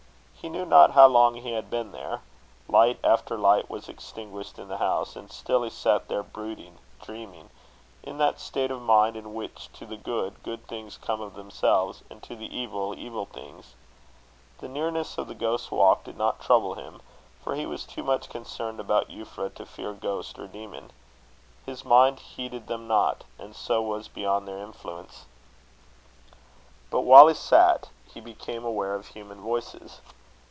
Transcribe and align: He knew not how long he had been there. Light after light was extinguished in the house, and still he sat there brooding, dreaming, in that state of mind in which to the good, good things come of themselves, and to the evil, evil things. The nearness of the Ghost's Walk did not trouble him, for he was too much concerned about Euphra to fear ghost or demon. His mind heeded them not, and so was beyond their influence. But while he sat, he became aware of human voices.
He 0.41 0.49
knew 0.49 0.65
not 0.65 0.89
how 0.93 1.05
long 1.05 1.35
he 1.35 1.51
had 1.51 1.69
been 1.69 1.91
there. 1.91 2.21
Light 2.67 2.97
after 3.03 3.37
light 3.37 3.69
was 3.69 3.87
extinguished 3.87 4.57
in 4.57 4.69
the 4.69 4.79
house, 4.79 5.15
and 5.15 5.31
still 5.31 5.61
he 5.61 5.69
sat 5.69 6.07
there 6.07 6.23
brooding, 6.23 6.79
dreaming, 6.99 7.51
in 8.01 8.17
that 8.17 8.39
state 8.39 8.71
of 8.71 8.81
mind 8.81 9.15
in 9.15 9.35
which 9.35 9.69
to 9.73 9.85
the 9.85 9.97
good, 9.97 10.41
good 10.41 10.65
things 10.65 10.97
come 10.97 11.21
of 11.21 11.35
themselves, 11.35 12.01
and 12.09 12.23
to 12.23 12.35
the 12.35 12.47
evil, 12.57 12.95
evil 12.97 13.27
things. 13.27 13.75
The 14.57 14.67
nearness 14.67 15.19
of 15.19 15.27
the 15.27 15.35
Ghost's 15.35 15.69
Walk 15.69 16.05
did 16.05 16.17
not 16.17 16.41
trouble 16.41 16.73
him, 16.73 17.03
for 17.43 17.53
he 17.53 17.67
was 17.67 17.83
too 17.83 18.01
much 18.01 18.27
concerned 18.27 18.79
about 18.79 19.09
Euphra 19.11 19.53
to 19.53 19.65
fear 19.67 19.93
ghost 19.93 20.39
or 20.39 20.47
demon. 20.47 20.91
His 21.67 21.85
mind 21.85 22.17
heeded 22.19 22.65
them 22.65 22.87
not, 22.87 23.25
and 23.37 23.55
so 23.55 23.79
was 23.83 24.07
beyond 24.07 24.47
their 24.47 24.57
influence. 24.63 25.25
But 26.89 27.01
while 27.01 27.27
he 27.27 27.35
sat, 27.35 27.89
he 28.11 28.19
became 28.19 28.65
aware 28.65 28.95
of 28.95 29.09
human 29.09 29.39
voices. 29.41 30.01